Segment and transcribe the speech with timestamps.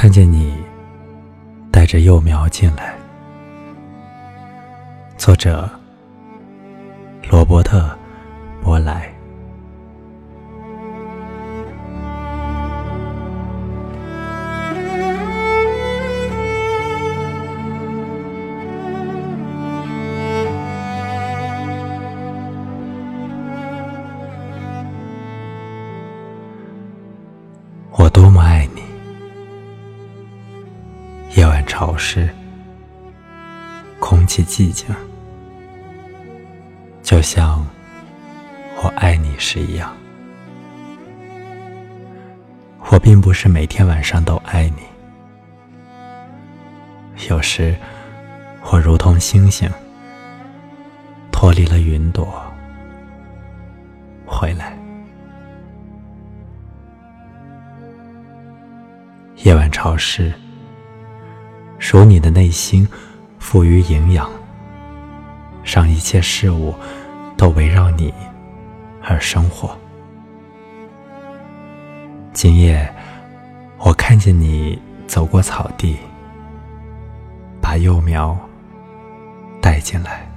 [0.00, 0.54] 看见你
[1.72, 2.96] 带着幼苗进来。
[5.16, 5.68] 作者：
[7.28, 7.80] 罗伯特·
[8.64, 9.12] 波莱。
[27.90, 28.77] 我多么爱你！
[31.78, 32.28] 潮湿，
[34.00, 34.92] 空气寂静，
[37.04, 37.64] 就像
[38.82, 39.96] 我爱你时一样。
[42.90, 44.82] 我并不是每天晚上都爱你，
[47.30, 47.76] 有时
[48.72, 49.70] 我如同星星，
[51.30, 52.42] 脱离了云朵，
[54.26, 54.76] 回来。
[59.44, 60.34] 夜晚潮湿，
[61.90, 62.86] 属你的内心
[63.38, 64.30] 富于营养，
[65.64, 66.74] 让一切事物
[67.34, 68.12] 都围绕你
[69.02, 69.74] 而生活。
[72.34, 72.94] 今夜，
[73.78, 75.96] 我看见你走过草地，
[77.58, 78.38] 把幼苗
[79.62, 80.30] 带进来，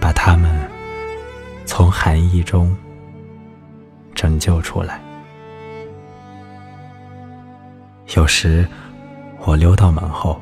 [0.00, 0.50] 把它们
[1.66, 2.74] 从寒意中
[4.14, 4.98] 拯救出来。
[8.14, 8.66] 有时，
[9.44, 10.40] 我溜到门后，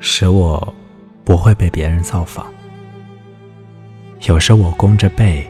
[0.00, 0.74] 使我
[1.24, 2.46] 不会被别人造访。
[4.22, 5.46] 有时我弓着背，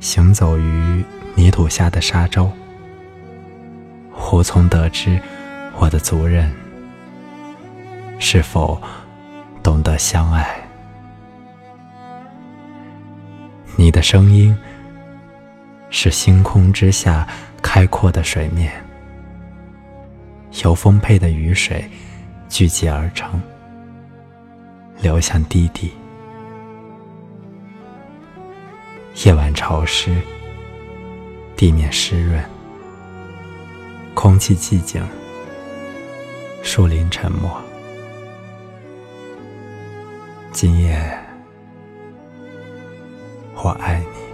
[0.00, 2.50] 行走于泥土下的沙洲，
[4.32, 5.20] 无从得知
[5.78, 6.52] 我的族人
[8.18, 8.80] 是否
[9.62, 10.48] 懂得相爱。
[13.76, 14.56] 你的声音
[15.90, 17.28] 是星空之下
[17.60, 18.85] 开阔的水面。
[20.64, 21.88] 由丰沛的雨水
[22.48, 23.40] 聚集而成，
[25.00, 25.92] 流向低地。
[29.24, 30.16] 夜晚潮湿，
[31.56, 32.42] 地面湿润，
[34.14, 35.02] 空气寂静，
[36.62, 37.50] 树林沉默。
[40.52, 41.18] 今夜，
[43.56, 44.25] 我爱你。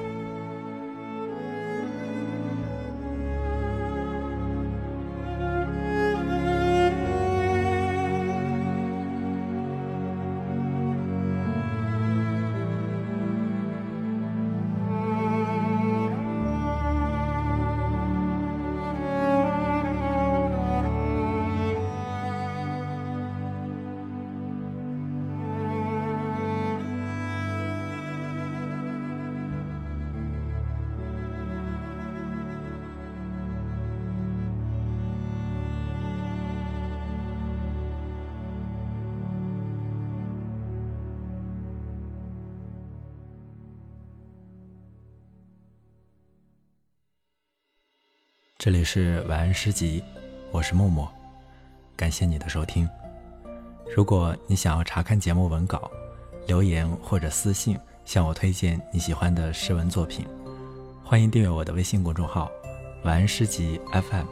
[48.64, 50.00] 这里是晚安诗集，
[50.52, 51.12] 我是默默，
[51.96, 52.88] 感谢你的收听。
[53.92, 55.90] 如果你想要查看节目文稿，
[56.46, 60.24] 留言或者私信向我推荐你喜欢的诗文作品，
[61.02, 62.48] 欢迎订阅我的微信公众号
[63.02, 64.26] “晚安诗集 FM”，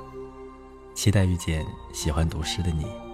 [0.95, 3.10] 期待遇见喜欢读诗的你。